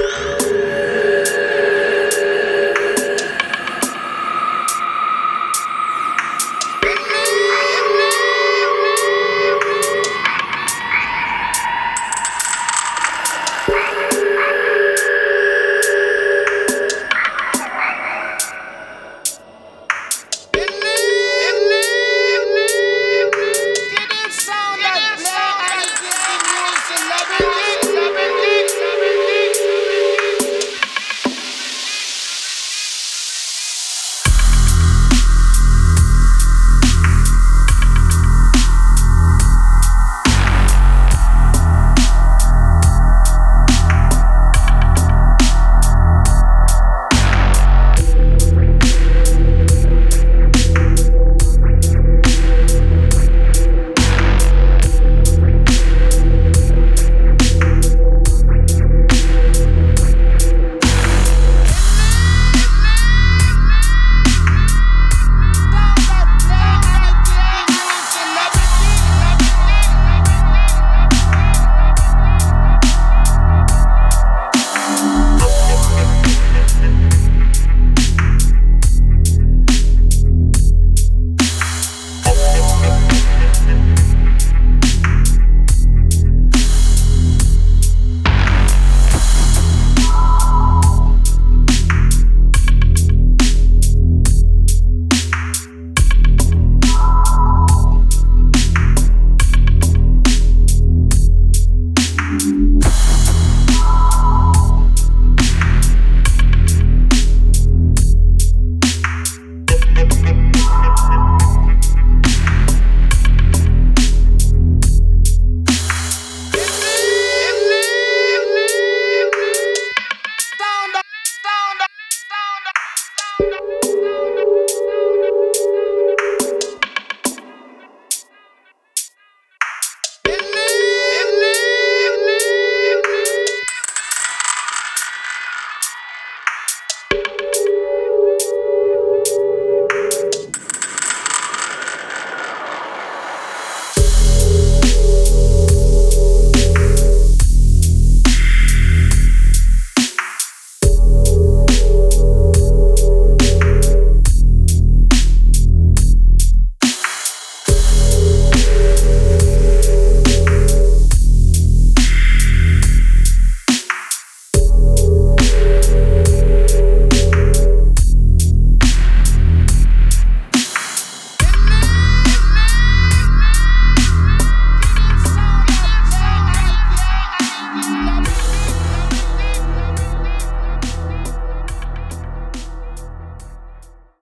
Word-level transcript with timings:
you 0.00 0.29